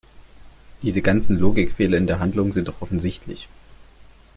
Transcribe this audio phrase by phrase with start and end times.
[0.81, 3.47] Diese ganzen Logikfehler in der Handlung sind doch offensichtlich!